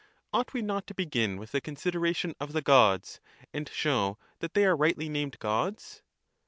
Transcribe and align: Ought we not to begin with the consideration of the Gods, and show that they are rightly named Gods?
Ought 0.33 0.51
we 0.51 0.63
not 0.63 0.87
to 0.87 0.95
begin 0.95 1.37
with 1.37 1.51
the 1.51 1.61
consideration 1.61 2.33
of 2.39 2.53
the 2.53 2.61
Gods, 2.63 3.21
and 3.53 3.69
show 3.69 4.17
that 4.39 4.55
they 4.55 4.65
are 4.65 4.75
rightly 4.75 5.09
named 5.09 5.37
Gods? 5.37 6.01